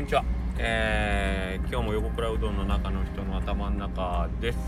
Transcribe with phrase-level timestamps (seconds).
[0.00, 0.24] こんにちは、
[0.56, 4.58] えー、今日も横倉うどんの中の人の頭の中です。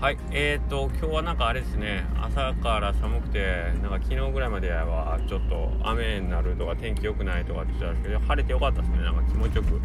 [0.00, 2.04] はいえーと今日はなんかあれですね。
[2.22, 8.98] 朝から寒くてなんか昨日ぐらいまではちょっと雨になるとか天気良くないとかって言ってたんですけど晴れてよかったですね。
[8.98, 9.80] なんか気持ちよく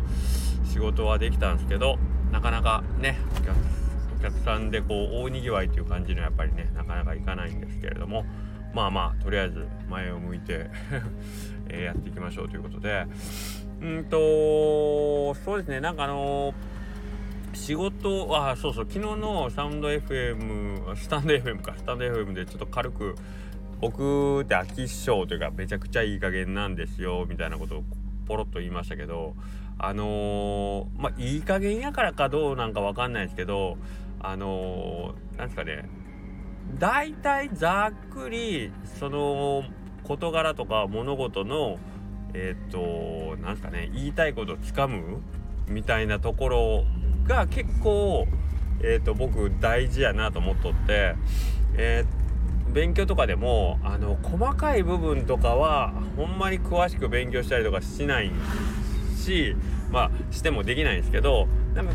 [0.63, 1.97] 仕事はできたんですけど
[2.31, 3.17] なかなかね
[4.19, 8.25] お客さんでこう大にぎわいという感じのやっぱりねなかなかいかないんですけれども
[8.75, 10.69] まあまあとりあえず前を向いて
[11.67, 13.07] えやっていきましょうということで
[13.81, 15.79] うんとそうですね。
[15.79, 16.53] なんかあの、
[17.53, 18.87] 仕事あそうそう。
[18.89, 21.73] 昨日のサウンド FM スタンド FM か。
[21.77, 23.15] スタンド FM でちょっと軽く
[23.79, 27.83] 僕って飽き性というかめちゃくちゃいい加減なんですよみたいなことを
[28.27, 29.35] ポロッと言いましたけど
[29.77, 33.77] あのー、まあいい加減やからかどうなんか分かんないですけど
[34.19, 35.87] あのー、なんですかね。
[36.79, 39.63] 大体ざっくりその
[40.03, 41.77] 事柄とか物事の
[42.33, 45.21] えっ、となんかね言いたいことをつかむ
[45.67, 46.85] みたいなところ
[47.25, 48.27] が結構、
[48.81, 51.15] えーと、僕大事やなと思っとって、
[51.75, 58.31] えー、勉強とかでもあの細かい部分とかはほんまに詳しく勉強したりとかしない
[59.17, 59.55] し
[59.91, 61.93] まあしてもできないんですけどなんか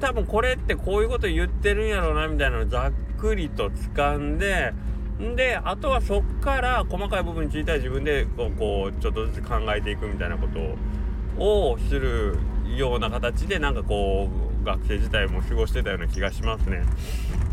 [0.00, 4.72] 多分これってこういうこと言ってるんやろうなみたいなのをざっくりと掴んで
[5.18, 12.36] であとはそっから細かい部分については自分でこうこうちょっとずつ考えていくみたいなことをする
[12.76, 14.28] ような形でなんかこ
[14.62, 16.82] う学生時代も過ごしてたような気がしますね。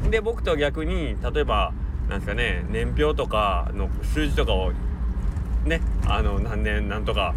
[0.09, 1.73] で僕とは逆に例えば
[2.09, 4.73] なんですかね年表とかの数字とかを
[5.63, 7.33] ねあの何年なんとか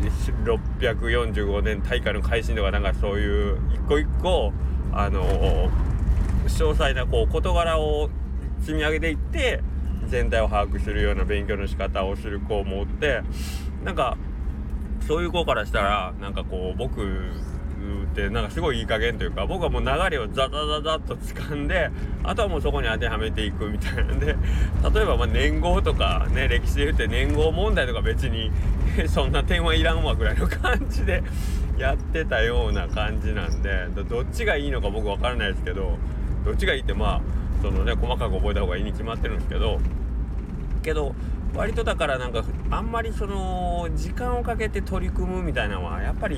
[0.00, 4.52] 645年大会の改新とかなんかそういう一個一個
[4.92, 5.70] あの
[6.46, 8.10] 詳細なこう事柄を
[8.62, 9.62] 積み上げていって
[10.08, 13.22] 全体を把握するような勉強の仕方をする子もおって
[13.84, 14.16] なんか
[15.06, 17.02] そういう子からしたらなんかこう僕
[18.12, 21.90] ってなんかすごいいい加減というか僕はもう流れをザザザザッと掴んで
[22.22, 28.52] あとはもうそこに当てはめていくみたいなんで例えばま年号とかね歴史で言って年号問題とか別に
[29.08, 31.22] そんな点はいらんわぐらいの感じで
[31.78, 35.96] やってたような感じなんでどっちがいいのか僕分からないですけど
[36.44, 37.20] どっちがいいってまあ
[37.62, 39.80] そのね細かく覚えた方がいいに決まってるんですけど
[40.82, 41.14] けど
[41.54, 46.36] 割とだからなんかあんまりその時間をかけて取り組むみたいなのはやっぱり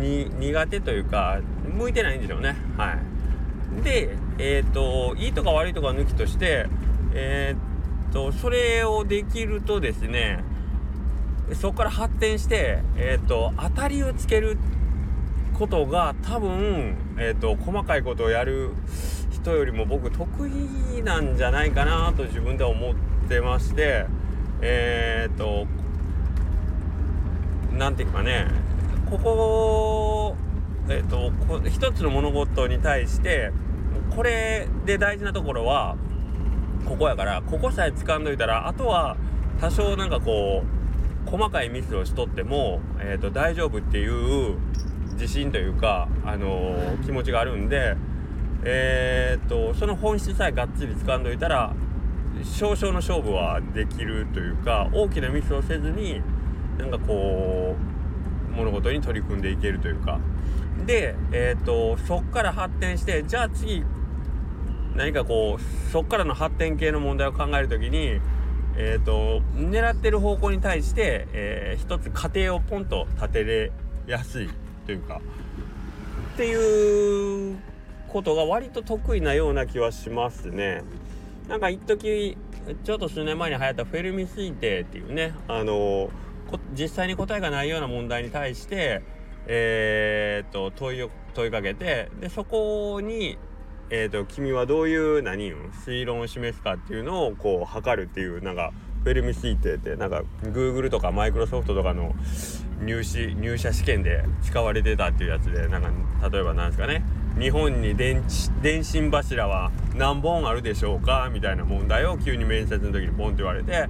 [0.00, 2.56] 苦手というか向いてないんでしょうね。
[2.76, 3.82] はい。
[3.82, 6.66] でえっ、ー、といいとか悪いとか抜きとして
[7.14, 10.44] えっ、ー、とそれをできるとですね
[11.54, 14.58] そこから発展してえっ、ー、と当たりをつける
[15.58, 18.70] ことが多分えっ、と細かいことをやる
[19.42, 22.94] 人よりも僕得意なんじゃないかなと自分では思っ
[23.28, 24.06] てまして
[24.60, 25.66] えっ、と
[27.76, 28.46] 何て言うかね
[29.08, 30.36] ここ
[30.88, 33.52] えっ、ー、と一つの物事に対して
[34.14, 35.96] これで大事なところは
[36.86, 39.16] ここやからここさえ掴んどいたらあとは
[39.60, 40.78] 多少なんかこう
[41.30, 44.56] 細かいミスをしとっても、えーと、大丈夫っていう
[45.12, 47.96] 自信というか、あのー、気持ちがあるんで
[48.64, 51.74] えー、っとその本質さえがっつり掴んどいたら
[52.44, 56.20] 少々の勝負はできるというか大きなミスをせずに
[56.78, 57.76] なんかこ
[58.52, 60.18] う物事に取り組んでいけるというか。
[60.86, 63.84] で、えーと、そっから発展してじゃあ次
[64.94, 68.20] 何かこうそっからの発展系の問題を考える時に、
[68.76, 73.72] えーと、狙ってる方向に対して、えー、一つ過程をポンと立てれ
[74.06, 74.50] やすい
[74.86, 75.20] というか。
[76.34, 77.58] っていう
[78.08, 80.82] ことが割と得意なような気はしますね。
[81.48, 82.36] なんか一時
[82.84, 86.10] ちょっと数年前に流行ったフェルミ推定っていうねあの
[86.78, 89.02] 実際に答えがないような問題に対して
[89.46, 93.38] えー、っと問いを問いかけてでそこに
[93.90, 95.50] えーと、君はどういう何
[95.86, 102.14] 推論を示すかっていうのをこう測るっていうなんかフェルミ推定ってなんか Google とかマイクロソフトとかの
[102.82, 107.02] 入試入社試験で使われてたっていうやつでなんか例えばなんですかね
[107.38, 108.24] 日本に電
[108.62, 111.30] 電信柱は何本あるでしょうか？
[111.32, 113.88] みたいな問題を急に面接の時にポンって言われて。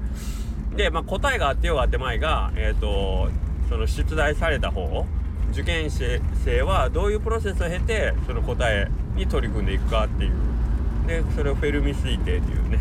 [0.77, 3.31] で、まあ、答えがあってよがあってまいが、えーと、
[3.69, 5.07] その出題された方
[5.51, 6.21] 受験生
[6.63, 10.33] はどういうプロセスを経てその答えに取り組んでいくかっていう。
[11.07, 12.79] でそれをフェルミ推定っていうね。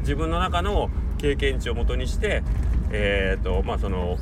[0.00, 2.44] 自分の中の経験値をもとにして
[2.92, 4.16] えっ、ー、とまあその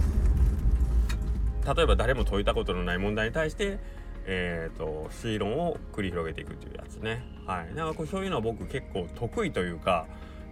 [1.77, 3.79] 例えば誰も解いたことのない問題に対して
[4.27, 7.25] えーと、推論を繰り広げていくというやつね。
[7.47, 10.07] はい、なんかこうそういうのは僕結構得意というか、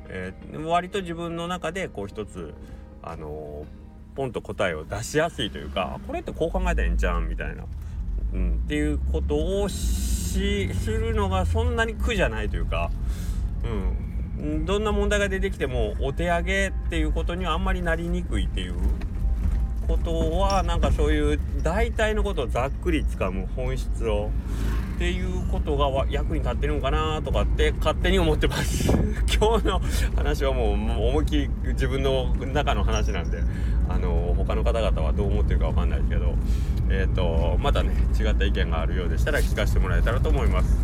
[0.09, 2.55] えー、割と自分の中でこう一つ、
[3.03, 3.65] あの
[4.19, 7.65] ポンと答えを出しやすいというかこれってこう考えたらええんちゃうんみたいな、
[8.35, 12.91] うん、っていうことをしするのがそんなに苦じゃないというか、
[14.38, 18.75] うん、どんな問題が出てきてもお手上げっていうことにはあんまりなりにくいっていう
[19.88, 24.31] ことはなんかそういう大体のことをざっくりつかむ本質を
[24.96, 28.90] っていうことが役に立ってるのかなとかって勝手に思ってます。
[29.40, 29.81] 今日の
[30.17, 33.38] 話はもう思いっきり自分の中の話なんで
[33.88, 36.34] あの他の方々はどう思ってるか分かんないですけど
[36.91, 40.76] えっ、とまたね違った意見があるようでしたら聞かせてもらえたらと思います。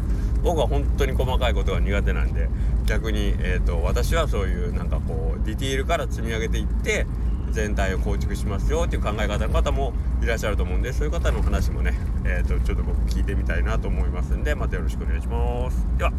[0.44, 2.48] 僕は本当に細かいことが苦手なんで
[2.86, 7.06] 逆に、えーと私はそういうなんかこうディティールから積み上げていって
[7.54, 9.92] 全体を構築しますよっていう考え方の方も
[10.22, 15.86] いらっしゃると思うんでそういう方の話もね、えーと、ちょっと僕聞いてみたいなと思いますんでまたよろしくお願いします。
[15.96, 16.12] では